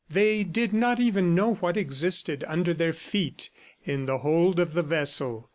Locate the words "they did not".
0.09-0.99